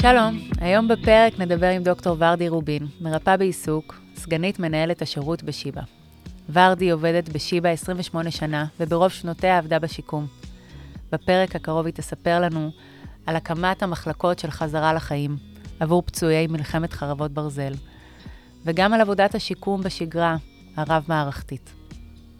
[0.00, 5.80] שלום, היום בפרק נדבר עם דוקטור ורדי רובין, מרפאה בעיסוק, סגנית מנהלת השירות בשיבא.
[6.52, 10.26] ורדי עובדת בשיבא 28 שנה, וברוב שנותיה עבדה בשיקום.
[11.12, 12.70] בפרק הקרוב היא תספר לנו
[13.26, 15.36] על הקמת המחלקות של חזרה לחיים,
[15.80, 17.72] עבור פצועי מלחמת חרבות ברזל,
[18.64, 20.36] וגם על עבודת השיקום בשגרה
[20.76, 21.74] הרב-מערכתית.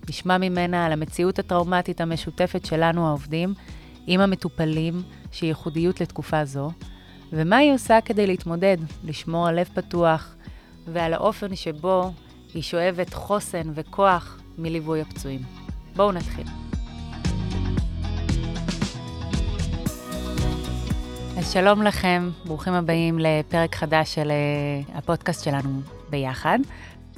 [0.08, 3.54] נשמע ממנה על המציאות הטראומטית המשותפת שלנו העובדים
[4.06, 6.70] עם המטופלים, שהיא ייחודיות לתקופה זו,
[7.32, 10.34] ומה היא עושה כדי להתמודד, לשמור על לב פתוח,
[10.86, 12.12] ועל האופן שבו
[12.54, 15.40] היא שואבת חוסן וכוח מליווי הפצועים.
[15.96, 16.46] בואו נתחיל.
[21.38, 26.58] אז שלום לכם, ברוכים הבאים לפרק חדש של uh, הפודקאסט שלנו ביחד.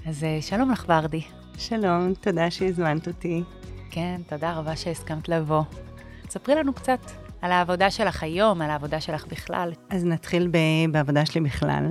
[0.06, 1.23] אז uh, שלום לך, ורדי.
[1.59, 3.42] שלום, תודה שהזמנת אותי.
[3.90, 5.62] כן, תודה רבה שהסכמת לבוא.
[6.30, 7.01] ספרי לנו קצת
[7.43, 9.73] על העבודה שלך היום, על העבודה שלך בכלל.
[9.91, 11.85] אז נתחיל ב- בעבודה שלי בכלל.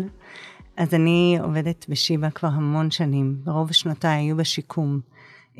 [0.78, 5.00] אז אני עובדת בשיבא כבר המון שנים, ברוב שנותיי היו בשיקום,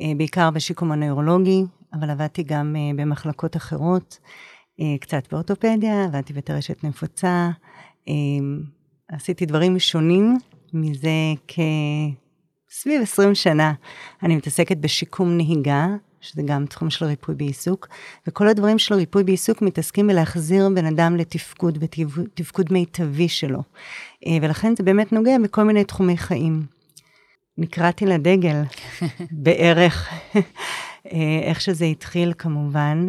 [0.00, 4.18] אה, בעיקר בשיקום הנוירולוגי, אבל עבדתי גם אה, במחלקות אחרות,
[4.80, 7.50] אה, קצת באורתופדיה, עבדתי בטרשת נפוצה,
[9.08, 10.38] עשיתי דברים שונים
[10.72, 11.10] מזה
[11.46, 13.72] כסביב 20 שנה.
[14.22, 15.86] אני מתעסקת בשיקום נהיגה,
[16.20, 17.88] שזה גם תחום של ריפוי בעיסוק,
[18.26, 23.62] וכל הדברים של ריפוי בעיסוק מתעסקים בלהחזיר בן אדם לתפקוד, בתפקוד מיטבי שלו.
[24.26, 26.66] אה, ולכן זה באמת נוגע בכל מיני תחומי חיים.
[27.58, 28.62] נקראתי לדגל
[29.42, 30.08] בערך,
[31.06, 33.06] אה, איך שזה התחיל כמובן,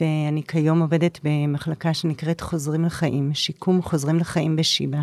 [0.00, 4.98] ואני כיום עובדת במחלקה שנקראת חוזרים לחיים, שיקום חוזרים לחיים בשיבא.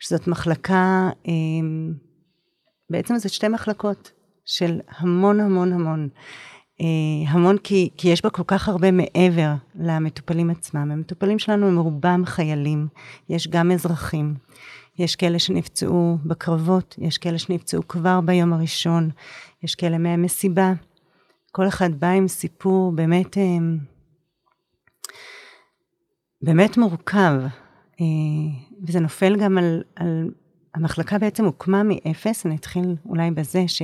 [0.00, 1.32] שזאת מחלקה, אה,
[2.90, 4.12] בעצם זה שתי מחלקות
[4.44, 6.08] של המון המון המון
[7.26, 10.90] המון כי, כי יש בה כל כך הרבה מעבר למטופלים עצמם.
[10.90, 12.88] המטופלים שלנו הם רובם חיילים,
[13.28, 14.34] יש גם אזרחים.
[14.98, 19.10] יש כאלה שנפצעו בקרבות, יש כאלה שנפצעו כבר ביום הראשון,
[19.62, 20.72] יש כאלה מהמסיבה.
[21.52, 23.58] כל אחד בא עם סיפור באמת, אה,
[26.42, 27.32] באמת מורכב,
[28.00, 28.06] אה,
[28.82, 30.30] וזה נופל גם על, על
[30.74, 33.82] המחלקה בעצם הוקמה מאפס, אני אתחיל אולי בזה, ש,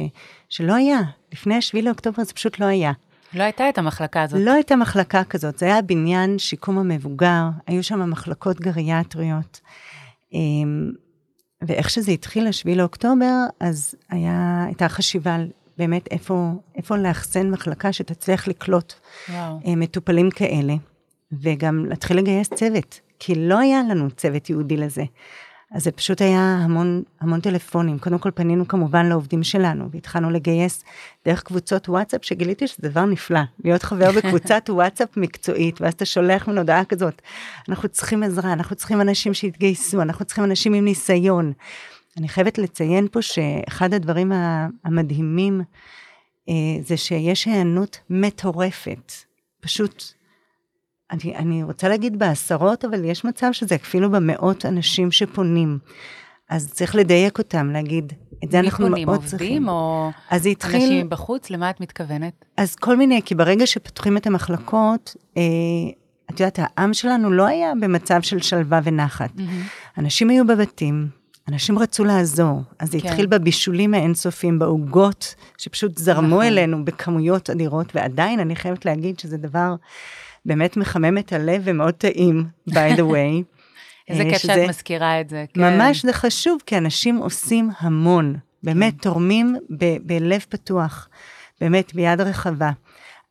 [0.49, 0.99] שלא היה,
[1.33, 2.93] לפני 7 לאוקטובר זה פשוט לא היה.
[3.35, 4.41] לא הייתה את המחלקה הזאת.
[4.41, 9.61] לא הייתה מחלקה כזאת, זה היה בניין שיקום המבוגר, היו שם מחלקות גריאטריות.
[10.33, 10.93] אמ,
[11.63, 15.37] ואיך שזה התחיל, 7 לאוקטובר, אז היה, הייתה חשיבה
[15.79, 18.95] באמת איפה, איפה לאחסן מחלקה שתצליח לקלוט
[19.29, 19.61] וואו.
[19.67, 20.75] אה, מטופלים כאלה,
[21.33, 25.05] וגם להתחיל לגייס צוות, כי לא היה לנו צוות ייעודי לזה.
[25.75, 27.99] אז זה פשוט היה המון, המון טלפונים.
[27.99, 30.85] קודם כל פנינו כמובן לעובדים שלנו, והתחלנו לגייס
[31.25, 36.49] דרך קבוצות וואטסאפ, שגיליתי שזה דבר נפלא, להיות חבר בקבוצת וואטסאפ מקצועית, ואז אתה שולח
[36.49, 37.23] מן הודעה כזאת,
[37.69, 41.53] אנחנו צריכים עזרה, אנחנו צריכים אנשים שיתגייסו, אנחנו צריכים אנשים עם ניסיון.
[42.17, 44.33] אני חייבת לציין פה שאחד הדברים
[44.85, 45.63] המדהימים,
[46.49, 49.13] אה, זה שיש היענות מטורפת.
[49.61, 50.05] פשוט
[51.15, 55.79] אני, אני רוצה להגיד בעשרות, אבל יש מצב שזה אפילו במאות אנשים שפונים.
[56.51, 58.13] אז צריך לדייק אותם, להגיד,
[58.45, 59.49] את זה אנחנו מאוד עובדים, צריכים.
[59.49, 60.83] עובדים או אז התחיל...
[60.83, 61.51] אנשים בחוץ?
[61.51, 62.45] למה את מתכוונת?
[62.57, 65.43] אז כל מיני, כי ברגע שפותחים את המחלקות, אה,
[66.31, 69.31] את יודעת, העם שלנו לא היה במצב של שלווה ונחת.
[69.37, 69.99] Mm-hmm.
[69.99, 71.09] אנשים היו בבתים,
[71.49, 73.09] אנשים רצו לעזור, אז זה כן.
[73.09, 76.43] התחיל בבישולים האינסופיים, בעוגות, שפשוט זרמו נכון.
[76.43, 79.75] אלינו בכמויות אדירות, ועדיין אני חייבת להגיד שזה דבר...
[80.47, 83.43] באמת מחמם את הלב ומאוד טעים, by the way.
[84.09, 85.45] איזה אה, כיף שאת מזכירה את זה.
[85.55, 85.61] כן.
[85.61, 88.99] ממש זה חשוב, כי אנשים עושים המון, באמת כן.
[88.99, 91.09] תורמים ב- בלב פתוח,
[91.61, 92.71] באמת ביד רחבה.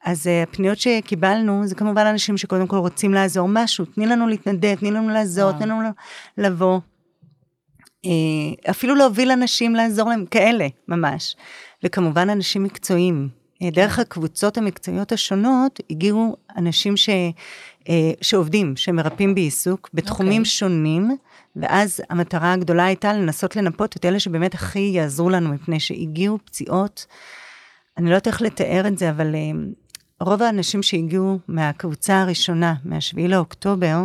[0.05, 4.75] אז uh, הפניות שקיבלנו, זה כמובן אנשים שקודם כל רוצים לעזור משהו, תני לנו להתנדב,
[4.75, 5.89] תני לנו לעזור, תני לנו
[6.37, 6.79] לבוא.
[8.69, 11.35] אפילו להוביל אנשים לעזור להם, כאלה, ממש.
[11.83, 17.09] וכמובן אנשים מקצועיים, אה, דרך הקבוצות המקצועיות השונות הגיעו אנשים ש,
[17.89, 20.45] אה, שעובדים, שמרפאים בעיסוק בתחומים okay.
[20.45, 20.45] אוקיי.
[20.45, 21.17] שונים,
[21.55, 27.05] ואז המטרה הגדולה הייתה לנסות לנפות את אלה שבאמת הכי יעזרו לנו, מפני שהגיעו פציעות,
[27.97, 29.39] אני לא יודעת איך לתאר את זה, אבל אה,
[30.23, 33.97] רוב האנשים שהגיעו מהקבוצה הראשונה, מה-7 לאוקטובר,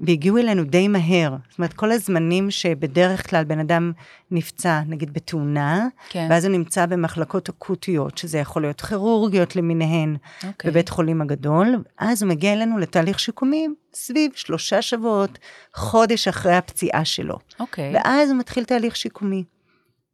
[0.00, 1.36] והגיעו אלינו די מהר.
[1.50, 3.92] זאת אומרת, כל הזמנים שבדרך כלל בן אדם
[4.30, 6.26] נפצע, נגיד בתאונה, כן.
[6.30, 10.46] ואז הוא נמצא במחלקות אקוטיות, שזה יכול להיות כירורגיות למיניהן, okay.
[10.46, 10.70] אוקיי.
[10.70, 15.38] בבית חולים הגדול, אז הוא מגיע אלינו לתהליך שיקומי סביב שלושה שבועות,
[15.74, 17.38] חודש אחרי הפציעה שלו.
[17.60, 17.92] אוקיי.
[17.94, 19.44] ואז הוא מתחיל תהליך שיקומי.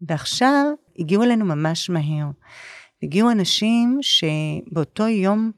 [0.09, 0.67] ועכשיו
[0.99, 2.27] הגיעו אלינו ממש מהר.
[3.03, 5.51] הגיעו אנשים שבאותו יום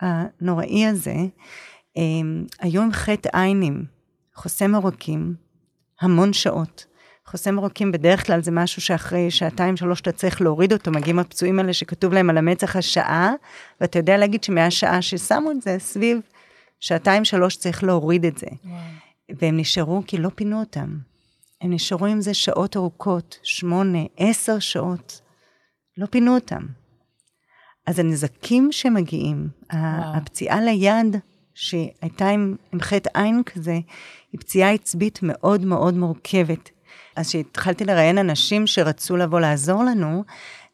[0.00, 1.16] הנוראי הזה,
[2.60, 3.84] היו עם חטא עיינים,
[4.34, 5.34] חוסם עורקים,
[6.00, 6.86] המון שעות.
[7.26, 11.58] חוסם עורקים בדרך כלל זה משהו שאחרי שעתיים שלוש אתה צריך להוריד אותו, מגיעים הפצועים
[11.58, 13.32] האלה שכתוב להם על המצח השעה,
[13.80, 16.20] ואתה יודע להגיד שמהשעה ששמו את זה סביב
[16.80, 18.46] שעתיים שלוש צריך להוריד את זה.
[18.64, 18.80] וואו.
[19.28, 20.98] והם נשארו כי לא פינו אותם.
[21.60, 25.20] הם נשארו עם זה שעות ארוכות, שמונה, עשר שעות.
[25.96, 26.62] לא פינו אותם.
[27.86, 29.82] אז הנזקים שמגיעים, וואו.
[30.16, 31.16] הפציעה ליד,
[31.54, 33.78] שהייתה עם, עם חטא עין כזה,
[34.32, 36.70] היא פציעה עצבית מאוד מאוד מורכבת.
[37.16, 40.24] אז כשהתחלתי לראיין אנשים שרצו לבוא לעזור לנו,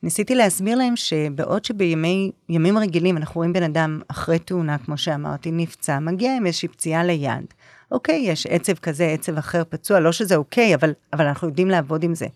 [0.02, 5.98] ניסיתי להסביר להם שבעוד שבימים רגילים אנחנו רואים בן אדם אחרי תאונה, כמו שאמרתי, נפצע,
[5.98, 7.44] מגיע עם איזושהי פציעה ליד.
[7.90, 12.02] אוקיי, יש עצב כזה, עצב אחר פצוע, לא שזה אוקיי, אבל, אבל אנחנו יודעים לעבוד
[12.02, 12.26] עם זה.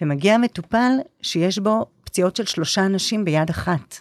[0.00, 0.92] ומגיע מטופל
[1.22, 1.86] שיש בו
[2.18, 4.00] פציעות של שלושה אנשים ביד אחת.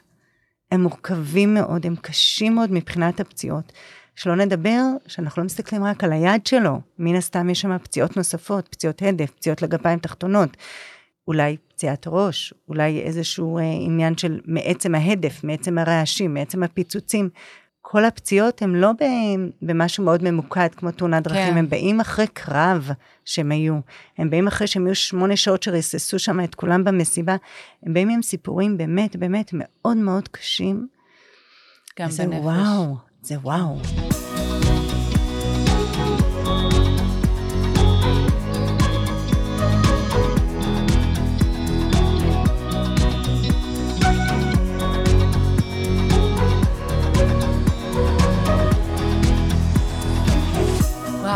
[0.71, 3.73] הם מורכבים מאוד, הם קשים מאוד מבחינת הפציעות.
[4.15, 8.67] שלא נדבר שאנחנו לא מסתכלים רק על היד שלו, מן הסתם יש שם פציעות נוספות,
[8.67, 10.57] פציעות הדף, פציעות לגפיים תחתונות,
[11.27, 17.29] אולי פציעת ראש, אולי איזשהו אה, עניין של מעצם ההדף, מעצם הרעשים, מעצם הפיצוצים.
[17.89, 18.91] כל הפציעות הן לא
[19.61, 21.57] במשהו מאוד ממוקד כמו תאונת דרכים, כן.
[21.57, 22.89] הם באים אחרי קרב
[23.25, 23.79] שהם היו,
[24.17, 27.35] הם באים אחרי שהם היו שמונה שעות שריססו שם את כולם במסיבה,
[27.83, 30.87] הם באים עם סיפורים באמת באמת מאוד מאוד קשים.
[31.99, 32.39] גם זה בנפש.
[32.43, 33.77] וואו, זה וואו.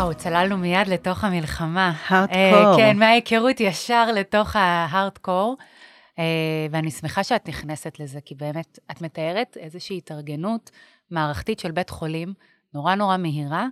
[0.02, 1.92] וואו, צללנו מיד לתוך המלחמה.
[2.08, 2.74] הארדקור.
[2.74, 5.56] Uh, כן, מההיכרות ישר לתוך ההארדקור.
[6.16, 6.20] Uh,
[6.70, 10.70] ואני שמחה שאת נכנסת לזה, כי באמת, את מתארת איזושהי התארגנות
[11.10, 12.34] מערכתית של בית חולים,
[12.74, 13.66] נורא נורא מהירה.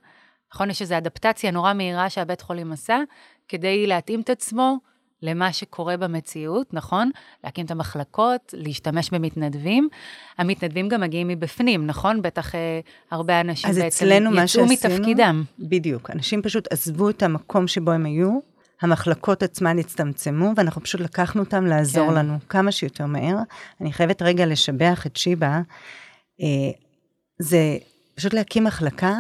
[0.55, 2.99] נכון, יש איזו אדפטציה נורא מהירה שהבית חולים עשה,
[3.49, 4.77] כדי להתאים את עצמו
[5.23, 7.11] למה שקורה במציאות, נכון?
[7.45, 9.89] להקים את המחלקות, להשתמש במתנדבים.
[10.39, 12.23] המתנדבים גם מגיעים מבפנים, נכון?
[12.23, 12.81] בטח אה,
[13.11, 14.07] הרבה אנשים בעצם
[14.45, 15.45] יצאו מתפקידם.
[15.59, 18.39] בדיוק, אנשים פשוט עזבו את המקום שבו הם היו,
[18.81, 22.15] המחלקות עצמן הצטמצמו, ואנחנו פשוט לקחנו אותם לעזור כן.
[22.15, 23.37] לנו כמה שיותר מהר.
[23.81, 25.61] אני חייבת רגע לשבח את שיבא.
[26.41, 26.71] אה,
[27.39, 27.77] זה
[28.15, 29.19] פשוט להקים מחלקה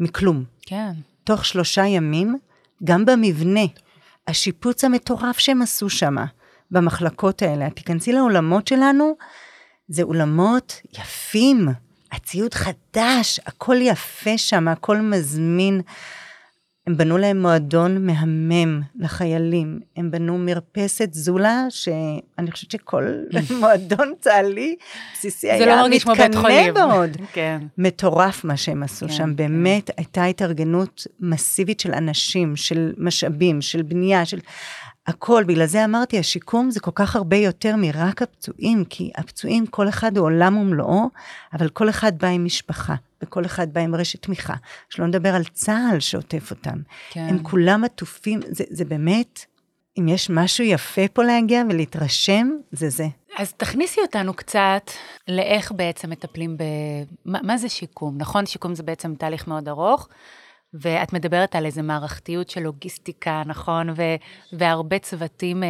[0.00, 0.44] מכלום.
[0.62, 0.92] כן.
[1.24, 2.38] תוך שלושה ימים,
[2.84, 3.66] גם במבנה,
[4.28, 6.16] השיפוץ המטורף שהם עשו שם,
[6.70, 7.70] במחלקות האלה.
[7.70, 9.16] תיכנסי לאולמות שלנו,
[9.88, 11.68] זה אולמות יפים,
[12.12, 15.80] הציוד חדש, הכל יפה שם, הכל מזמין.
[16.86, 23.04] הם בנו להם מועדון מהמם לחיילים, הם בנו מרפסת זולה, שאני חושבת שכל
[23.60, 24.76] מועדון צה"לי
[25.12, 26.74] בסיסי היה לא כמו בית חולים.
[26.74, 27.10] מאוד.
[27.32, 27.58] כן.
[27.78, 29.36] מטורף מה שהם עשו כן, שם, כן.
[29.36, 34.38] באמת הייתה התארגנות מסיבית של אנשים, של משאבים, של בנייה, של...
[35.06, 39.88] הכל, בגלל זה אמרתי, השיקום זה כל כך הרבה יותר מרק הפצועים, כי הפצועים, כל
[39.88, 41.08] אחד הוא עולם ומלואו,
[41.52, 44.54] אבל כל אחד בא עם משפחה, וכל אחד בא עם רשת תמיכה.
[44.90, 46.78] שלא נדבר על צה"ל שעוטף אותם.
[47.10, 47.26] כן.
[47.28, 49.44] הם כולם עטופים, זה, זה באמת,
[49.98, 53.06] אם יש משהו יפה פה להגיע ולהתרשם, זה זה.
[53.38, 54.90] אז תכניסי אותנו קצת
[55.28, 56.62] לאיך בעצם מטפלים ב...
[57.24, 58.14] מה, מה זה שיקום?
[58.18, 60.08] נכון, שיקום זה בעצם תהליך מאוד ארוך.
[60.74, 63.90] ואת מדברת על איזה מערכתיות של לוגיסטיקה, נכון?
[63.90, 64.16] ו-
[64.52, 65.66] והרבה צוותים uh,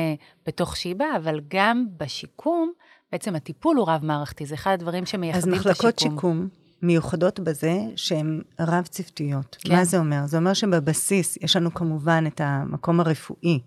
[0.46, 2.72] בתוך שיבא, אבל גם בשיקום,
[3.12, 5.70] בעצם הטיפול הוא רב-מערכתי, זה אחד הדברים שמייחדים את השיקום.
[5.70, 6.48] אז מחלקות שיקום
[6.82, 9.56] מיוחדות בזה שהן רב-צוותיות.
[9.60, 9.74] כן.
[9.74, 10.26] מה זה אומר?
[10.26, 13.60] זה אומר שבבסיס יש לנו כמובן את המקום הרפואי,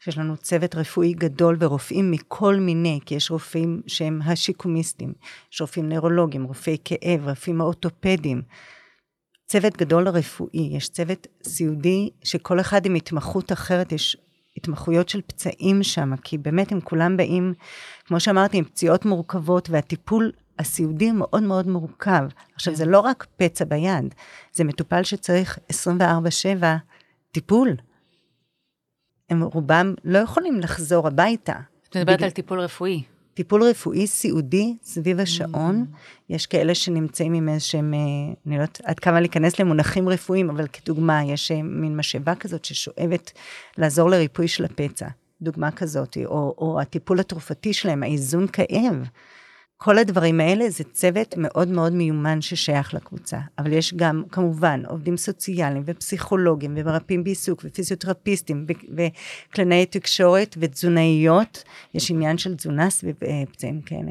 [0.00, 5.12] שיש לנו צוות רפואי גדול ורופאים מכל מיני, כי יש רופאים שהם השיקומיסטים,
[5.52, 8.42] יש רופאים נוירולוגים, רופאי כאב, רופאים אורתופדים.
[9.54, 14.16] צוות גדול רפואי, יש צוות סיעודי שכל אחד עם התמחות אחרת, יש
[14.56, 17.54] התמחויות של פצעים שם, כי באמת הם כולם באים,
[18.04, 22.24] כמו שאמרתי, עם פציעות מורכבות, והטיפול הסיעודי מאוד מאוד מורכב.
[22.54, 22.78] עכשיו, כן.
[22.78, 24.14] זה לא רק פצע ביד,
[24.52, 26.64] זה מטופל שצריך 24-7
[27.32, 27.76] טיפול.
[29.30, 31.56] הם רובם לא יכולים לחזור הביתה.
[31.88, 32.24] את מדברת בג...
[32.24, 33.02] על טיפול רפואי.
[33.34, 35.86] טיפול רפואי סיעודי סביב השעון.
[35.92, 35.96] Mm.
[36.28, 37.98] יש כאלה שנמצאים עם איזשהם, אה,
[38.46, 42.64] אני לא יודעת עד כמה להיכנס למונחים רפואיים, אבל כדוגמה, יש אה, מין משאבה כזאת
[42.64, 43.32] ששואבת
[43.78, 45.06] לעזור לריפוי של הפצע.
[45.42, 49.08] דוגמה כזאת, או, או הטיפול התרופתי שלהם, האיזון כאב.
[49.76, 53.38] כל הדברים האלה זה צוות מאוד מאוד מיומן ששייך לקבוצה.
[53.58, 58.66] אבל יש גם, כמובן, עובדים סוציאליים ופסיכולוגים ומרפאים בעיסוק ופיזיותרפיסטים
[58.96, 61.64] וקלינאי תקשורת ותזונאיות.
[61.94, 64.10] יש עניין של תזונה סביב אה, פצעים כאלה.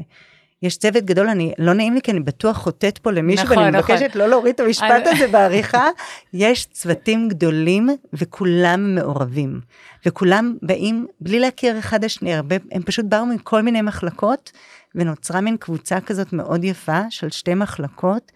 [0.62, 3.78] יש צוות גדול, אני, לא נעים לי כי אני בטוח חוטאת פה למישהו, נכון, ואני
[3.78, 3.94] נכון.
[3.94, 5.88] מבקשת לא להוריד את המשפט הזה בעריכה.
[6.32, 9.60] יש צוותים גדולים וכולם מעורבים.
[10.06, 14.52] וכולם באים בלי להכיר אחד את השני, הרבה, הם פשוט באו מכל מיני מחלקות,
[14.94, 18.32] ונוצרה מין קבוצה כזאת מאוד יפה של שתי מחלקות.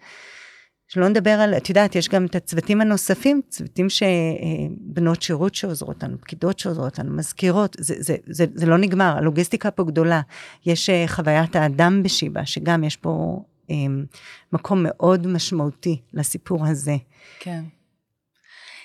[0.87, 6.21] שלא נדבר על, את יודעת, יש גם את הצוותים הנוספים, צוותים שבנות שירות שעוזרות לנו,
[6.21, 10.21] פקידות שעוזרות לנו, מזכירות, זה, זה, זה, זה לא נגמר, הלוגיסטיקה פה גדולה.
[10.65, 13.75] יש אה, חוויית האדם בשיבא, שגם יש פה אה,
[14.53, 16.95] מקום מאוד משמעותי לסיפור הזה.
[17.39, 17.63] כן.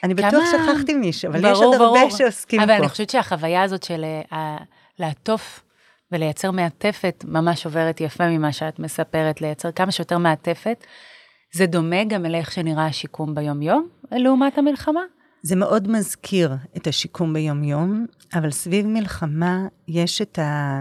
[0.02, 1.98] אני בטוח כמה- שכחתי מישהו, אבל ברור, יש עוד ברור.
[1.98, 2.76] הרבה שעוסקים אבל פה.
[2.76, 4.56] אני חושבת שהחוויה הזאת של אה,
[4.98, 5.60] לעטוף
[6.14, 10.84] ולייצר מעטפת ממש עוברת יפה ממה שאת מספרת, לייצר כמה שיותר מעטפת.
[11.54, 15.00] זה דומה גם לאיך שנראה השיקום ביום-יום, לעומת המלחמה?
[15.42, 20.80] זה מאוד מזכיר את השיקום ביום-יום, אבל סביב מלחמה יש את, ה...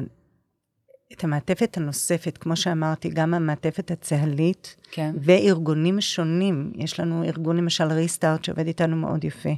[1.14, 5.16] את המעטפת הנוספת, כמו שאמרתי, גם המעטפת הצה"לית, כן.
[5.22, 6.72] וארגונים שונים.
[6.76, 9.54] יש לנו ארגון למשל ריסטארט שעובד איתנו מאוד יפה,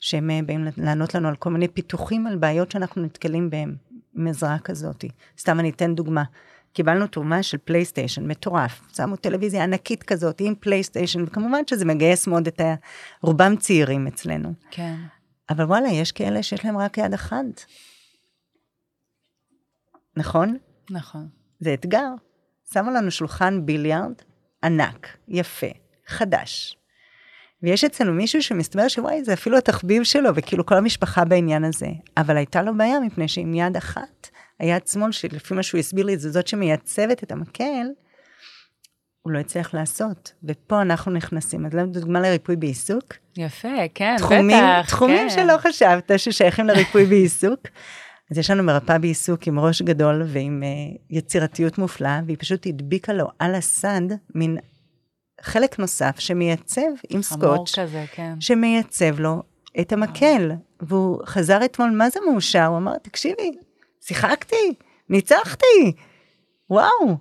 [0.00, 3.74] שהם אה, באים לענות לנו על כל מיני פיתוחים על בעיות שאנחנו נתקלים בהם
[4.26, 5.04] עזרה כזאת.
[5.38, 6.24] סתם אני אתן דוגמה.
[6.72, 8.80] קיבלנו תרומה של פלייסטיישן, מטורף.
[8.96, 12.74] שמו טלוויזיה ענקית כזאת עם פלייסטיישן, וכמובן שזה מגייס מאוד את ה...
[13.22, 14.52] רובם צעירים אצלנו.
[14.70, 14.96] כן.
[15.50, 17.64] אבל וואלה, יש כאלה שיש להם רק יד אחת.
[20.16, 20.56] נכון?
[20.90, 21.28] נכון.
[21.60, 22.08] זה אתגר.
[22.72, 24.12] שמו לנו שולחן ביליארד
[24.64, 25.66] ענק, יפה,
[26.06, 26.76] חדש.
[27.62, 31.86] ויש אצלנו מישהו שמסתבר שוואי, זה אפילו התחביב שלו, וכאילו כל המשפחה בעניין הזה.
[32.16, 36.16] אבל הייתה לו בעיה, מפני שעם יד אחת, היד שמאל, שלפי מה שהוא הסביר לי,
[36.16, 37.86] זו זאת שמייצבת את המקל,
[39.22, 40.32] הוא לא הצליח לעשות.
[40.44, 41.66] ופה אנחנו נכנסים.
[41.66, 43.14] אז זו דוגמה לריפוי בעיסוק.
[43.36, 44.88] יפה, כן, תחומים, בטח.
[44.88, 45.34] תחומים כן.
[45.34, 47.60] שלא חשבת ששייכים לריפוי בעיסוק.
[48.30, 53.12] אז יש לנו מרפאה בעיסוק עם ראש גדול ועם uh, יצירתיות מופלאה, והיא פשוט הדביקה
[53.12, 54.00] לו על הסד
[54.34, 54.58] מין
[55.42, 58.32] חלק נוסף שמייצב עם סקוץ', כזה, כן.
[58.40, 59.42] שמייצב לו
[59.80, 60.50] את המקל.
[60.80, 62.64] והוא חזר אתמול, מה זה מאושר?
[62.64, 63.50] הוא אמר, תקשיבי,
[64.00, 64.74] שיחקתי,
[65.08, 65.92] ניצחתי,
[66.70, 67.16] וואו.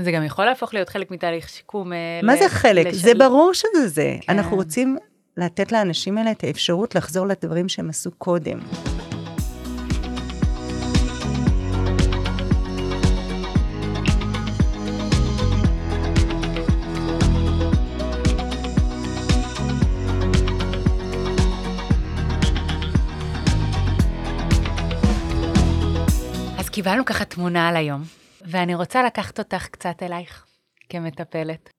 [0.00, 1.92] זה גם יכול להפוך להיות חלק מתהליך שיקום.
[1.92, 2.86] אה, מה ל- זה חלק?
[2.86, 4.16] לש- זה ברור שזה זה.
[4.20, 4.32] כן.
[4.32, 4.96] אנחנו רוצים
[5.36, 8.58] לתת לאנשים האלה את האפשרות לחזור לדברים שהם עשו קודם.
[26.82, 28.02] קיבלנו ככה תמונה על היום,
[28.46, 30.46] ואני רוצה לקחת אותך קצת אלייך
[30.88, 31.70] כמטפלת.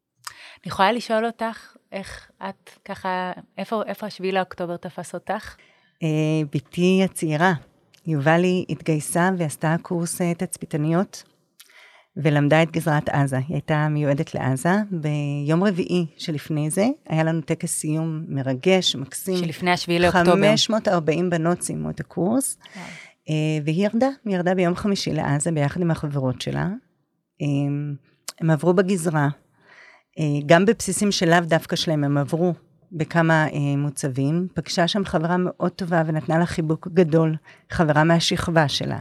[0.64, 5.56] אני יכולה לשאול אותך איך את ככה, איפה, איפה השביעי לאוקטובר תפס אותך?
[6.04, 6.08] אה,
[6.54, 7.54] בתי הצעירה,
[8.08, 11.24] יובלי התגייסה ועשתה קורס אה, תצפיתניות,
[12.18, 13.38] ולמדה את גזרת עזה.
[13.38, 14.76] היא הייתה מיועדת לעזה.
[14.92, 19.38] ביום רביעי שלפני זה, היה לנו טקס סיום מרגש, מקסים.
[19.38, 20.32] שלפני השביעי לאוקטובר.
[20.32, 22.82] 540 בנות סיימו את הקורס, אה,
[23.66, 26.68] והיא ירדה, היא ירדה ביום חמישי לעזה ביחד עם החברות שלה.
[27.42, 27.48] אה,
[28.40, 29.30] הם עברו בגזרה,
[30.20, 32.54] אה, גם בבסיסים שלאו דווקא שלהם, הם עברו
[32.92, 34.48] בכמה אה, מוצבים.
[34.54, 37.36] פגשה שם חברה מאוד טובה ונתנה לה חיבוק גדול,
[37.70, 39.00] חברה מהשכבה שלה.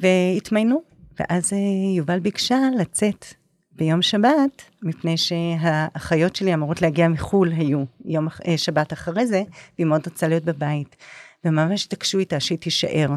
[0.00, 0.82] והתמיינו,
[1.18, 1.58] ואז אה,
[1.96, 3.24] יובל ביקשה לצאת
[3.72, 9.42] ביום שבת, מפני שהאחיות שלי אמורות להגיע מחו"ל היו יום אה, שבת אחרי זה,
[9.78, 10.96] והיא מאוד רצה להיות בבית.
[11.44, 13.08] וממש התעקשו איתה שהיא תישאר.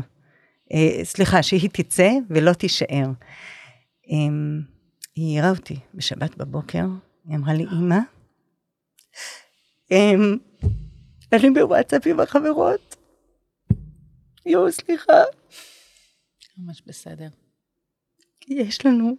[0.74, 3.08] אה, סליחה, שהיא תצא ולא תישאר.
[4.12, 4.18] אה,
[5.16, 6.86] היא העירה אותי בשבת בבוקר,
[7.26, 8.00] היא אמרה לי, אמא,
[9.92, 10.14] אה,
[11.34, 12.96] אני בוואטסאפ עם החברות.
[14.46, 15.24] יואו, סליחה.
[16.58, 17.28] ממש בסדר.
[18.48, 19.16] יש לנו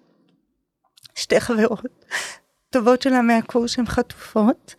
[1.14, 2.04] שתי חברות
[2.70, 4.74] טובות שלה מהקורס שהן חטופות,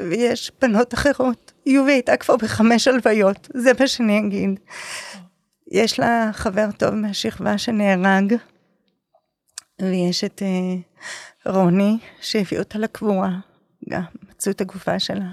[0.00, 1.47] ויש בנות אחרות.
[1.68, 4.60] יובי הייתה כבר בחמש הלוויות, זה מה שאני אגיד.
[5.72, 8.34] יש לה חבר טוב מהשכבה שנהרג,
[9.82, 13.30] ויש את uh, רוני שהביא אותה לקבורה,
[13.90, 15.28] גם מצאו את הגופה שלה.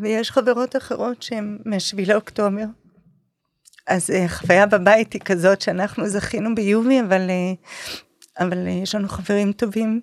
[0.00, 2.64] ויש חברות אחרות שהן מהשביעי לאוקטובר.
[3.86, 9.08] אז uh, חוויה בבית היא כזאת שאנחנו זכינו ביובי, אבל, uh, אבל uh, יש לנו
[9.08, 10.00] חברים טובים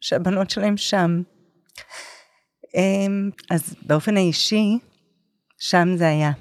[0.00, 1.22] שהבנות שלהם שם.
[2.78, 4.78] Um, אז באופן האישי,
[5.58, 6.32] שם זה היה.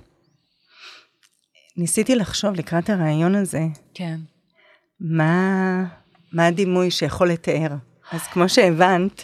[1.78, 3.62] ניסיתי לחשוב לקראת הרעיון הזה,
[3.94, 4.18] כן.
[5.00, 5.84] מה,
[6.34, 7.76] מה הדימוי שיכול לתאר.
[8.12, 9.24] אז כמו שהבנת,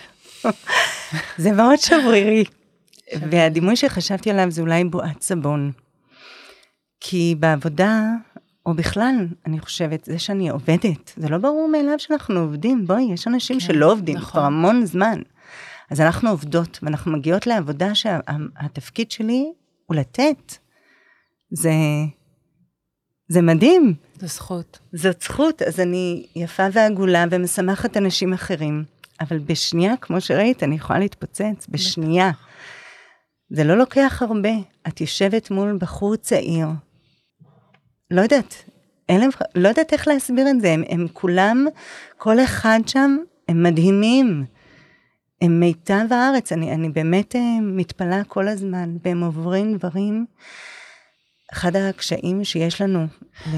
[1.38, 2.44] זה מאוד שברירי.
[3.30, 5.72] והדימוי שחשבתי עליו זה אולי בועת סבון.
[7.00, 8.02] כי בעבודה
[8.66, 13.28] או בכלל, אני חושבת, זה שאני עובדת, זה לא ברור מאליו שאנחנו עובדים, בואי, יש
[13.28, 14.32] אנשים כן, שלא עובדים נכון.
[14.32, 15.22] כבר המון זמן.
[15.94, 19.52] אז אנחנו עובדות, ואנחנו מגיעות לעבודה שהתפקיד שה, שלי
[19.86, 20.56] הוא לתת.
[21.52, 21.72] זה,
[23.28, 23.94] זה מדהים.
[24.20, 24.80] זו זכות.
[24.94, 28.84] זאת זכות, אז אני יפה ועגולה ומשמחת אנשים אחרים,
[29.22, 32.32] אבל בשנייה, כמו שראית, אני יכולה להתפוצץ, בשנייה.
[33.50, 34.54] זה לא לוקח הרבה.
[34.88, 36.68] את יושבת מול בחור צעיר,
[38.12, 38.64] לא יודעת,
[39.10, 41.66] אין לא יודעת איך להסביר את זה, הם, הם כולם,
[42.18, 44.46] כל אחד שם, הם מדהימים.
[45.44, 50.26] הם מיטב הארץ, אני, אני באמת אה, מתפלאה כל הזמן, והם עוברים דברים.
[51.54, 53.08] אחד הקשיים שיש לנו,
[53.44, 53.52] כן.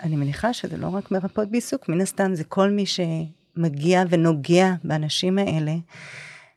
[0.00, 5.38] ואני מניחה שזה לא רק מרפאות בעיסוק, מן הסתם זה כל מי שמגיע ונוגע באנשים
[5.38, 5.74] האלה,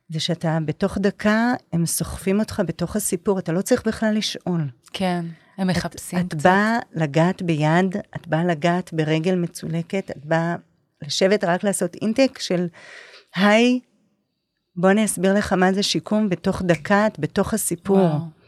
[0.09, 4.67] זה שאתה בתוך דקה, הם סוחפים אותך בתוך הסיפור, אתה לא צריך בכלל לשאול.
[4.93, 5.25] כן,
[5.57, 10.55] הם מחפשים את, את באה לגעת ביד, את באה לגעת ברגל מצולקת, את באה
[11.01, 12.67] לשבת רק לעשות אינטק של,
[13.35, 13.79] היי,
[14.75, 17.97] בוא אני אסביר לך מה זה שיקום בתוך דקה, את בתוך הסיפור.
[17.97, 18.41] וואו.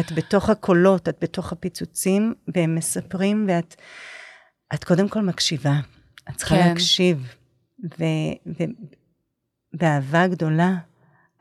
[0.00, 3.74] את בתוך הקולות, את בתוך הפיצוצים, והם מספרים, ואת
[4.74, 5.80] את קודם כל מקשיבה.
[6.30, 6.68] את צריכה כן.
[6.68, 7.34] להקשיב,
[7.98, 8.04] ו,
[8.46, 8.64] ו,
[9.72, 10.74] באהבה גדולה,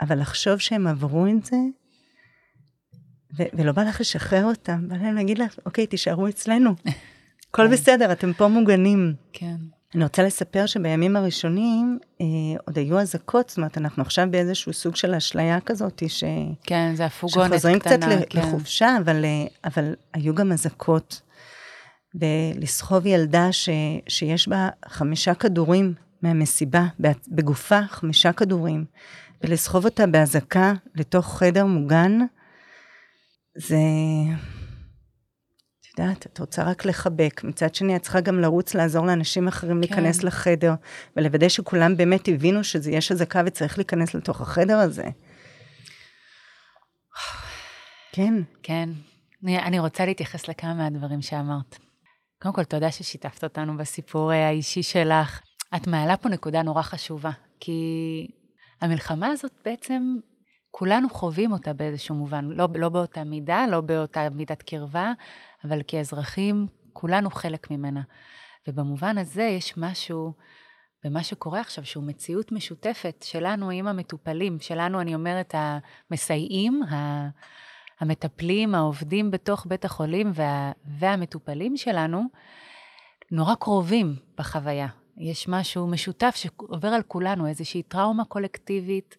[0.02, 1.58] אבל לחשוב שהם עברו את זה,
[3.38, 6.76] ו, ולא בא לך לשחרר אותם, בא להם להגיד לך, אוקיי, תישארו אצלנו.
[7.50, 7.72] הכל כן.
[7.72, 9.14] בסדר, אתם פה מוגנים.
[9.34, 9.56] כן.
[9.96, 12.26] אני רוצה לספר שבימים הראשונים אה,
[12.66, 16.24] עוד היו אזעקות, זאת אומרת, אנחנו עכשיו באיזשהו סוג של אשליה כזאת, ש...
[16.64, 17.58] כן, זה הפוגונת קטנה.
[17.60, 18.40] שחוזרים קצת כן.
[18.40, 21.22] לחופשה, אבל, אה, אבל היו גם אזעקות.
[22.16, 23.70] ולסחוב ילדה ש,
[24.08, 26.86] שיש בה חמישה כדורים מהמסיבה,
[27.28, 28.86] בגופה חמישה כדורים,
[29.44, 32.20] ולסחוב אותה באזעקה לתוך חדר מוגן,
[33.58, 33.78] זה...
[36.00, 37.42] יודעת, את רוצה רק לחבק.
[37.44, 39.80] מצד שני, את צריכה גם לרוץ לעזור לאנשים אחרים כן.
[39.80, 40.74] להיכנס לחדר,
[41.16, 45.06] ולוודא שכולם באמת הבינו שיש אזעקה וצריך להיכנס לתוך החדר הזה.
[48.12, 48.34] כן.
[48.64, 48.90] כן.
[49.44, 51.78] אני, אני רוצה להתייחס לכמה מהדברים שאמרת.
[52.42, 55.42] קודם כל, תודה ששיתפת אותנו בסיפור אה, האישי שלך.
[55.76, 58.28] את מעלה פה נקודה נורא חשובה, כי
[58.82, 60.18] המלחמה הזאת בעצם,
[60.78, 65.14] כולנו חווים אותה באיזשהו מובן, לא, לא באותה מידה, לא באותה מידת קרבה,
[65.64, 68.02] אבל כאזרחים, כולנו חלק ממנה.
[68.68, 70.34] ובמובן הזה יש משהו
[71.04, 76.82] במה שקורה עכשיו, שהוא מציאות משותפת שלנו עם המטופלים, שלנו, אני אומרת, המסייעים,
[78.00, 82.24] המטפלים, העובדים בתוך בית החולים וה, והמטופלים שלנו,
[83.32, 84.88] נורא קרובים בחוויה.
[85.18, 89.16] יש משהו משותף שעובר על כולנו, איזושהי טראומה קולקטיבית,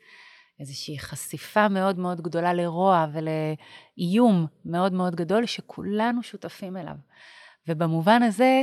[0.60, 6.94] איזושהי חשיפה מאוד מאוד גדולה לרוע ולאיום מאוד מאוד גדול שכולנו שותפים אליו.
[7.68, 8.62] ובמובן הזה,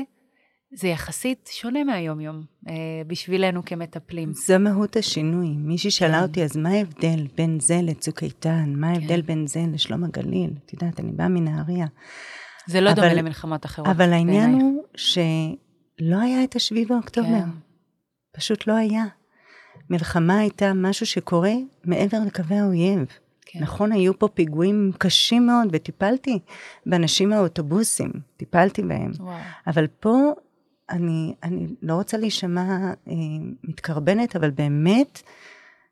[0.76, 2.74] זה יחסית שונה מהיום-יום אה,
[3.08, 4.34] בשבילנו כמטפלים.
[4.34, 5.50] זו מהות השינוי.
[5.50, 6.24] מישהי שאלה כן.
[6.24, 8.74] אותי, אז מה ההבדל בין זה לצוק איתן?
[8.76, 9.28] מה ההבדל כן.
[9.28, 10.54] בין זה לשלום הגליל?
[10.66, 11.86] את יודעת, אני באה מנהריה.
[12.68, 13.88] זה לא אבל, דומה למלחמות אחרות.
[13.88, 14.54] אבל העניין.
[14.54, 17.28] הוא שלא היה את השביעי באוקטובר.
[17.30, 17.50] כן.
[18.38, 19.04] פשוט לא היה.
[19.90, 21.54] מלחמה הייתה משהו שקורה
[21.86, 23.06] מעבר לקווי האויב.
[23.46, 23.60] כן.
[23.60, 26.40] נכון, היו פה פיגועים קשים מאוד, וטיפלתי
[26.86, 29.12] באנשים מהאוטובוסים, טיפלתי בהם.
[29.20, 29.38] וואו.
[29.68, 30.32] אבל פה,
[30.90, 33.14] אני, אני לא רוצה להישמע אה,
[33.64, 35.22] מתקרבנת, אבל באמת,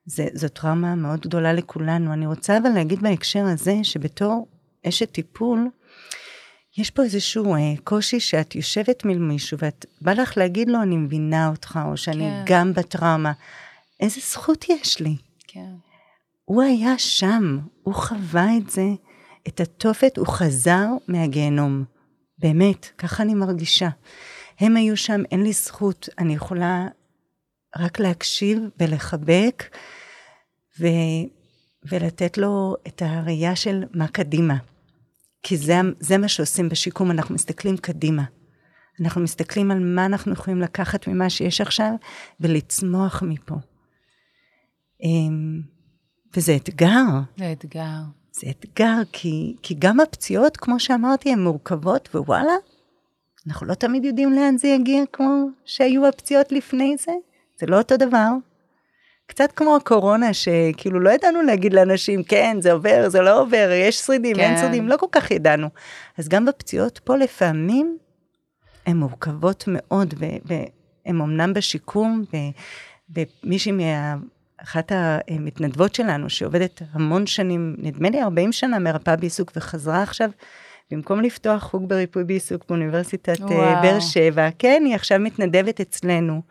[0.06, 2.14] זה, זו טראומה מאוד גדולה לכולנו.
[2.14, 4.48] אני רוצה אבל להגיד בהקשר הזה, שבתור
[4.88, 5.68] אשת טיפול,
[6.78, 10.98] יש פה איזשהו אה, קושי שאת יושבת מול מישהו ואת בא לך להגיד לו, אני
[10.98, 12.44] מבינה אותך, או שאני כן.
[12.46, 13.32] גם בטראומה.
[14.02, 15.16] איזה זכות יש לי?
[15.48, 15.74] כן.
[16.46, 18.86] הוא היה שם, הוא חווה את זה,
[19.48, 21.84] את התופת, הוא חזר מהגיהנום.
[22.38, 23.90] באמת, ככה אני מרגישה.
[24.60, 26.88] הם היו שם, אין לי זכות, אני יכולה
[27.78, 29.78] רק להקשיב ולחבק,
[30.80, 30.86] ו...
[31.92, 34.58] ולתת לו את הראייה של מה קדימה.
[35.44, 38.24] כי זה, זה מה שעושים בשיקום, אנחנו מסתכלים קדימה.
[39.02, 41.92] אנחנו מסתכלים על מה אנחנו יכולים לקחת ממה שיש עכשיו
[42.40, 43.56] ולצמוח מפה.
[45.04, 45.62] אמ,
[46.36, 47.06] וזה אתגר.
[47.38, 48.02] זה אתגר.
[48.32, 52.54] זה אתגר, כי, כי גם הפציעות, כמו שאמרתי, הן מורכבות, ווואלה,
[53.48, 57.12] אנחנו לא תמיד יודעים לאן זה יגיע כמו שהיו הפציעות לפני זה.
[57.60, 58.30] זה לא אותו דבר.
[59.28, 64.00] קצת כמו הקורונה, שכאילו לא ידענו להגיד לאנשים, כן, זה עובר, זה לא עובר, יש
[64.00, 64.42] שרידים, כן.
[64.42, 65.68] אין שרידים, לא כל כך ידענו.
[66.18, 67.98] אז גם בפציעות פה לפעמים,
[68.86, 70.14] הן מורכבות מאוד,
[70.46, 72.24] והן אמנם בשיקום,
[73.44, 74.16] ומישהי מה...
[74.63, 74.91] אחת
[75.30, 80.30] המתנדבות שלנו, שעובדת המון שנים, נדמה לי 40 שנה מרפאה בעיסוק, וחזרה עכשיו
[80.91, 83.82] במקום לפתוח חוג בריפוי בעיסוק באוניברסיטת וואו.
[83.82, 86.41] באר שבע, כן, היא עכשיו מתנדבת אצלנו,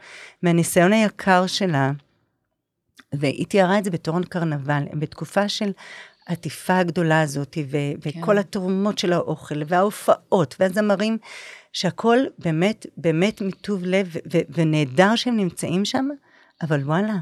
[0.42, 1.90] מהניסיון היקר שלה,
[3.12, 5.72] והיא תיארה את זה בתור קרנבל, בתקופה של
[6.26, 8.18] העטיפה הגדולה הזאת, ו- כן.
[8.20, 11.18] וכל התרומות של האוכל, וההופעות, והזמרים,
[11.72, 16.08] שהכל באמת, באמת מטוב לב, ו- ונהדר שהם נמצאים שם,
[16.62, 17.14] אבל וואלה,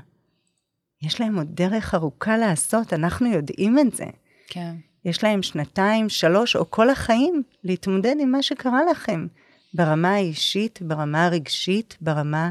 [1.03, 4.07] יש להם עוד דרך ארוכה לעשות, אנחנו יודעים את זה.
[4.49, 4.75] כן.
[5.05, 9.27] יש להם שנתיים, שלוש, או כל החיים להתמודד עם מה שקרה לכם,
[9.75, 12.51] ברמה האישית, ברמה הרגשית, ברמה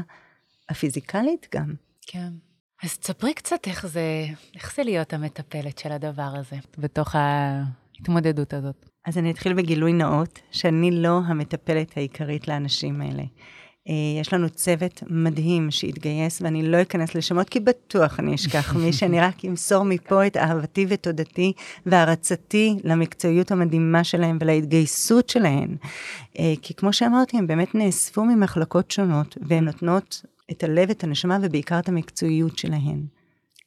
[0.68, 1.74] הפיזיקלית גם.
[2.06, 2.28] כן.
[2.82, 8.86] אז תספרי קצת איך זה, איך זה להיות המטפלת של הדבר הזה, בתוך ההתמודדות הזאת.
[9.06, 13.22] אז אני אתחיל בגילוי נאות, שאני לא המטפלת העיקרית לאנשים האלה.
[13.88, 18.92] אה, יש לנו צוות מדהים שהתגייס, ואני לא אכנס לשמות, כי בטוח אני אשכח מי
[18.92, 21.52] שאני רק אמסור מפה את אהבתי ותודתי
[21.86, 25.76] והערצתי למקצועיות המדהימה שלהם ולהתגייסות שלהם.
[26.38, 31.38] אה, כי כמו שאמרתי, הם באמת נאספו ממחלקות שונות, והן נותנות את הלב, את הנשמה
[31.42, 33.02] ובעיקר את המקצועיות שלהן.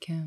[0.01, 0.23] כן.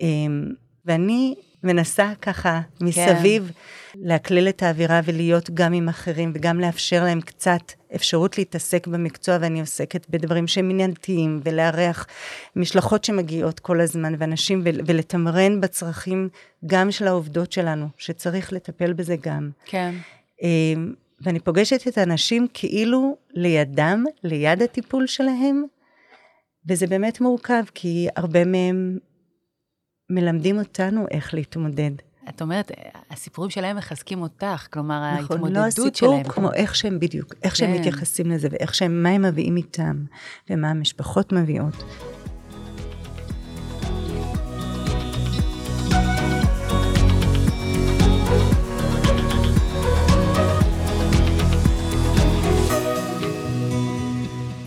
[0.00, 0.44] אמ,
[0.84, 3.98] ואני מנסה ככה מסביב כן.
[4.02, 9.60] להקליל את האווירה ולהיות גם עם אחרים וגם לאפשר להם קצת אפשרות להתעסק במקצוע, ואני
[9.60, 12.06] עוסקת בדברים שהם מנהלתיים, ולארח
[12.56, 16.28] משלחות שמגיעות כל הזמן, ואנשים, ולתמרן בצרכים
[16.66, 19.50] גם של העובדות שלנו, שצריך לטפל בזה גם.
[19.64, 19.94] כן.
[20.42, 25.64] אמ, ואני פוגשת את האנשים כאילו לידם, ליד הטיפול שלהם,
[26.68, 28.98] וזה באמת מורכב, כי הרבה מהם
[30.10, 31.90] מלמדים אותנו איך להתמודד.
[32.28, 32.72] את אומרת,
[33.10, 36.24] הסיפורים שלהם מחזקים אותך, כלומר, נכון, ההתמודדות לא הסיפור, שלהם.
[36.24, 37.58] כמו איך שהם בדיוק, איך כן.
[37.58, 40.04] שהם מתייחסים לזה, ואיך שהם, מה הם מביאים איתם,
[40.50, 41.84] ומה המשפחות מביאות.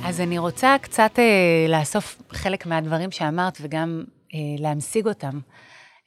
[0.04, 4.04] אז אני רוצה קצת אה, לאסוף חלק מהדברים שאמרת וגם
[4.60, 5.40] להמשיג אותם.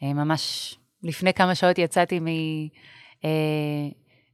[0.03, 2.27] אה, ממש לפני כמה שעות יצאתי מ,
[3.25, 3.89] אה,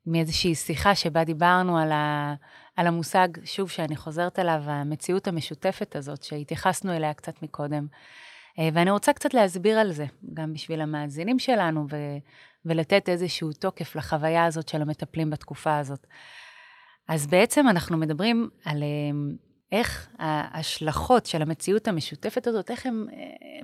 [0.07, 2.35] מאיזושהי שיחה שבה דיברנו על, ה,
[2.77, 7.87] על המושג, שוב, שאני חוזרת אליו, המציאות המשותפת הזאת, שהתייחסנו אליה קצת מקודם.
[8.59, 11.97] אה, ואני רוצה קצת להסביר על זה, גם בשביל המאזינים שלנו, ו,
[12.65, 16.07] ולתת איזשהו תוקף לחוויה הזאת של המטפלים בתקופה הזאת.
[17.09, 18.83] אז בעצם אנחנו מדברים על...
[19.73, 23.07] אה, איך ההשלכות של המציאות המשותפת הזאת, איך הם,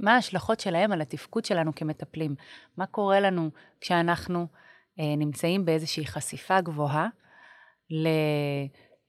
[0.01, 2.35] מה ההשלכות שלהם על התפקוד שלנו כמטפלים?
[2.77, 4.47] מה קורה לנו כשאנחנו
[5.01, 7.09] אה, נמצאים באיזושהי חשיפה גבוהה
[7.91, 8.09] ל,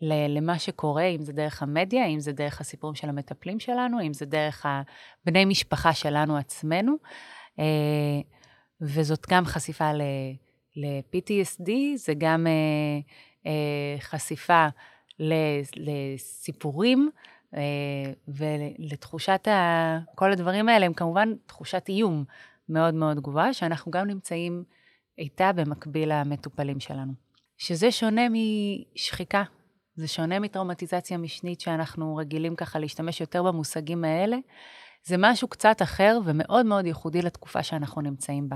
[0.02, 4.14] ל, למה שקורה, אם זה דרך המדיה, אם זה דרך הסיפורים של המטפלים שלנו, אם
[4.14, 4.66] זה דרך
[5.26, 6.96] בני משפחה שלנו עצמנו,
[7.60, 8.22] אה,
[8.82, 9.92] וזאת גם חשיפה
[10.76, 12.48] ל-PTSD, זה גם
[13.46, 14.68] אה, חשיפה
[15.20, 17.10] לסיפורים
[17.56, 17.62] אה,
[18.28, 20.00] ולתחושת ה...
[20.16, 22.24] כל הדברים האלה הם כמובן תחושת איום
[22.70, 24.64] מאוד מאוד גבוהה, שאנחנו גם נמצאים
[25.18, 27.14] איתה במקביל למטופלים שלנו.
[27.58, 29.44] שזה שונה משחיקה,
[29.96, 34.38] זה שונה מטראומטיזציה משנית שאנחנו רגילים ככה להשתמש יותר במושגים האלה.
[35.04, 38.56] זה משהו קצת אחר ומאוד מאוד ייחודי לתקופה שאנחנו נמצאים בה.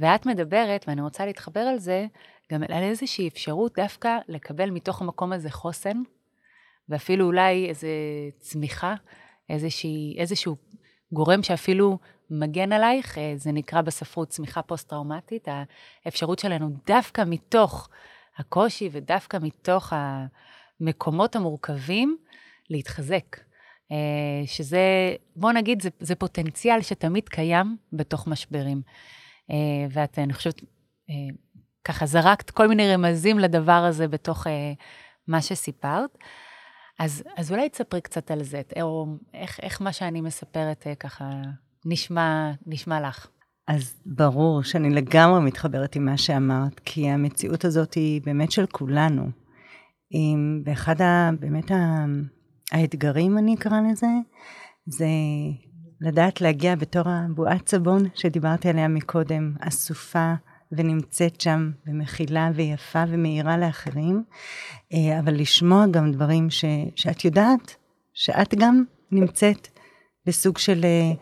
[0.00, 2.06] ואת מדברת, ואני רוצה להתחבר על זה,
[2.52, 6.02] גם על איזושהי אפשרות דווקא לקבל מתוך המקום הזה חוסן,
[6.88, 7.86] ואפילו אולי איזו
[8.38, 8.94] צמיחה,
[9.48, 10.56] איזושהי, איזשהו
[11.12, 11.98] גורם שאפילו
[12.30, 15.48] מגן עלייך, אה, זה נקרא בספרות צמיחה פוסט-טראומטית,
[16.04, 17.88] האפשרות שלנו דווקא מתוך
[18.38, 22.16] הקושי ודווקא מתוך המקומות המורכבים,
[22.70, 23.36] להתחזק.
[23.92, 28.82] אה, שזה, בוא נגיד, זה, זה פוטנציאל שתמיד קיים בתוך משברים.
[29.50, 29.56] אה,
[29.90, 30.60] ואת, אני חושבת,
[31.84, 34.72] ככה זרקת כל מיני רמזים לדבר הזה בתוך אה,
[35.28, 36.18] מה שסיפרת.
[36.98, 41.30] אז, אז אולי תספרי קצת על זה, או איך, איך מה שאני מספרת אה, ככה
[41.84, 43.26] נשמע, נשמע לך.
[43.68, 49.26] אז ברור שאני לגמרי מתחברת עם מה שאמרת, כי המציאות הזאת היא באמת של כולנו.
[50.64, 51.30] ואחד ה...
[51.40, 52.04] באמת ה...
[52.72, 54.06] האתגרים, אני אקרא לזה,
[54.86, 55.06] זה
[56.02, 60.32] לדעת להגיע בתור הבועת סבון שדיברתי עליה מקודם, אסופה,
[60.72, 64.24] ונמצאת שם ומכילה ויפה ומאירה לאחרים,
[64.92, 66.64] אה, אבל לשמוע גם דברים ש,
[66.96, 67.76] שאת יודעת
[68.14, 69.68] שאת גם נמצאת
[70.26, 71.12] בסוג של, אה,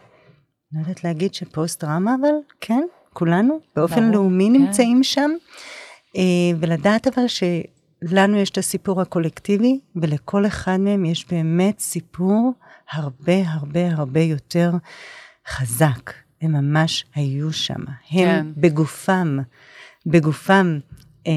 [0.73, 4.53] לא יודעת להגיד שפוסט-טראומה, אבל כן, כולנו באופן ברור, לאומי כן.
[4.53, 5.31] נמצאים שם,
[6.17, 12.53] אה, ולדעת אבל שלנו יש את הסיפור הקולקטיבי, ולכל אחד מהם יש באמת סיפור
[12.93, 14.71] הרבה הרבה הרבה יותר
[15.49, 16.13] חזק.
[16.41, 17.81] הם ממש היו שם.
[17.81, 18.47] הם כן.
[18.57, 19.39] בגופם,
[20.07, 20.79] בגופם
[21.27, 21.33] אה,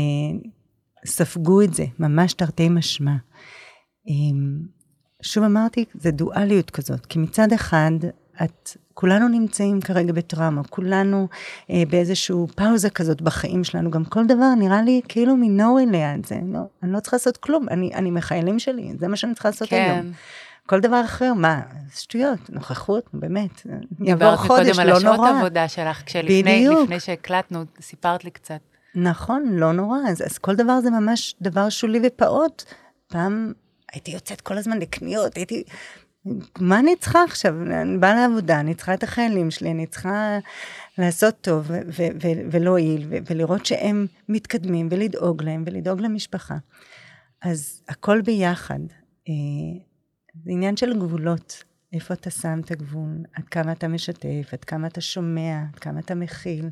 [1.06, 3.16] ספגו את זה, ממש תרתי משמע.
[4.10, 4.14] אה,
[5.22, 7.92] שוב אמרתי, זה דואליות כזאת, כי מצד אחד,
[8.44, 11.28] את, כולנו נמצאים כרגע בטראומה, כולנו
[11.70, 16.40] אה, באיזשהו פאוזה כזאת בחיים שלנו, גם כל דבר נראה לי כאילו מינורי ליד זה,
[16.54, 19.70] לא, אני לא צריכה לעשות כלום, אני, אני מחיילים שלי, זה מה שאני צריכה לעשות
[19.70, 19.92] כן.
[19.96, 20.12] היום.
[20.68, 21.62] כל דבר אחר, מה,
[21.96, 23.62] שטויות, נוכחות, באמת,
[24.00, 24.98] יעבור חודש, לא נורא.
[24.98, 28.60] דיברת קודם על השעות עבודה שלך, כשלפני שהקלטנו, סיפרת לי קצת.
[28.96, 32.64] נכון, לא נורא, אז, אז כל דבר זה ממש דבר שולי ופעוט.
[33.08, 33.54] פעם
[33.94, 35.64] הייתי יוצאת כל הזמן לקניות, הייתי...
[36.60, 37.54] מה אני צריכה עכשיו?
[37.82, 40.40] אני באה לעבודה, אני צריכה את החיילים שלי, אני צריכה
[40.98, 41.72] לעשות טוב
[42.52, 46.56] ולהועיל, ולראות שהם מתקדמים, ולדאוג להם, ולדאוג למשפחה.
[47.42, 48.80] אז הכל ביחד.
[50.34, 51.64] זה עניין של גבולות.
[51.94, 56.00] איפה אתה שם את הגבול, עד כמה אתה משתף, עד כמה אתה שומע, עד כמה
[56.00, 56.70] אתה מכיל,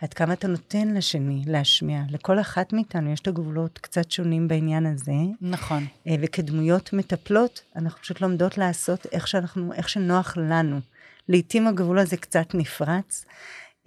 [0.00, 2.02] עד כמה אתה נותן לשני להשמיע.
[2.10, 5.12] לכל אחת מאיתנו יש את הגבולות קצת שונים בעניין הזה.
[5.40, 5.86] נכון.
[6.06, 10.80] אה, וכדמויות מטפלות, אנחנו פשוט לומדות לעשות איך, שאנחנו, איך שנוח לנו.
[11.28, 13.24] לעתים הגבול הזה קצת נפרץ.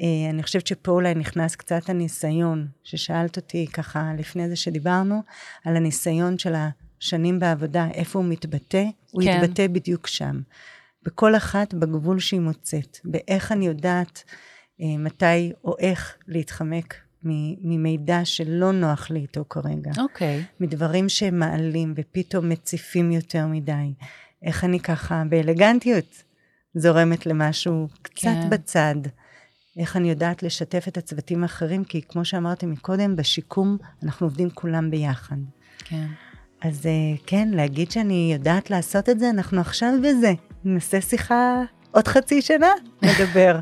[0.01, 5.23] אה, אני חושבת שפה אולי נכנס קצת הניסיון, ששאלת אותי ככה לפני זה שדיברנו,
[5.65, 6.69] על הניסיון של ה...
[7.05, 9.39] שנים בעבודה, איפה הוא מתבטא, הוא כן.
[9.43, 10.41] יתבטא בדיוק שם.
[11.03, 14.23] בכל אחת בגבול שהיא מוצאת, באיך אני יודעת
[14.81, 16.95] אה, מתי או איך להתחמק
[17.61, 19.91] ממידע שלא נוח לי איתו כרגע.
[19.97, 20.41] אוקיי.
[20.41, 20.63] Okay.
[20.63, 23.93] מדברים שהם מעלים ופתאום מציפים יותר מדי.
[24.43, 26.23] איך אני ככה באלגנטיות
[26.75, 28.49] זורמת למשהו קצת כן.
[28.49, 28.95] בצד.
[29.77, 34.91] איך אני יודעת לשתף את הצוותים האחרים, כי כמו שאמרתי מקודם, בשיקום אנחנו עובדים כולם
[34.91, 35.35] ביחד.
[35.79, 36.07] כן.
[36.67, 40.33] אז אה, כן, להגיד שאני יודעת לעשות את זה, אנחנו עכשיו בזה.
[40.63, 42.69] נעשה שיחה עוד חצי שנה,
[43.01, 43.59] נדבר.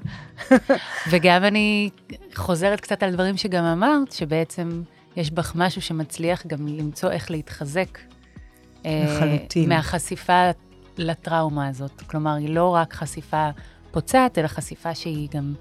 [1.11, 1.89] וגם אני
[2.35, 4.81] חוזרת קצת על דברים שגם אמרת, שבעצם
[5.15, 7.99] יש בך משהו שמצליח גם למצוא איך להתחזק.
[8.85, 9.69] אה, לחלוטין.
[9.69, 10.49] מהחשיפה
[10.97, 12.01] לטראומה הזאת.
[12.01, 13.49] כלומר, היא לא רק חשיפה
[13.91, 15.53] פוצעת, אלא חשיפה שהיא גם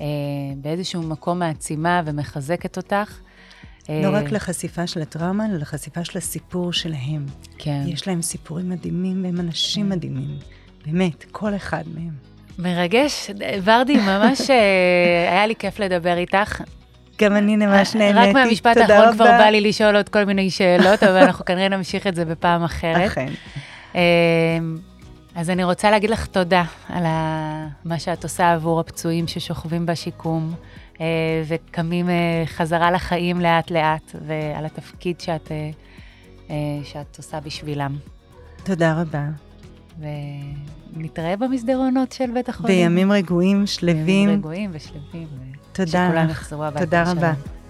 [0.00, 0.06] אה,
[0.56, 3.18] באיזשהו מקום מעצימה ומחזקת אותך.
[3.88, 7.26] לא רק אה, לחשיפה של הטראומה, אלא לחשיפה של הסיפור שלהם.
[7.58, 7.82] כן.
[7.86, 10.38] יש להם סיפורים מדהימים והם אנשים מדהימים.
[10.86, 12.12] באמת, כל אחד מהם.
[12.58, 13.30] מרגש.
[13.64, 16.62] ורדי, ממש אה, היה לי כיף לדבר איתך.
[17.20, 21.02] גם אני ממש נהניתי, רק מהמשפט האחרון כבר בא לי לשאול עוד כל מיני שאלות,
[21.02, 23.10] אבל אנחנו כנראה נמשיך את זה בפעם אחרת.
[23.10, 23.28] אכן.
[23.94, 24.00] אה,
[25.34, 27.04] אז אני רוצה להגיד לך תודה על
[27.84, 30.54] מה שאת עושה עבור הפצועים ששוכבים בשיקום.
[31.02, 35.52] אה, וקמים אה, חזרה לחיים לאט-לאט, ועל התפקיד שאת,
[36.50, 37.96] אה, שאת עושה בשבילם.
[38.64, 39.28] תודה רבה.
[39.98, 42.76] ונתראה במסדרונות של בית החולים.
[42.76, 44.04] בימים רגועים, שלווים.
[44.06, 45.28] בימים רגועים ושלווים.
[45.72, 46.08] תודה.
[46.08, 46.84] שכולם יחזרו הביתה.
[46.84, 47.32] תודה רבה.
[47.34, 47.61] שלום.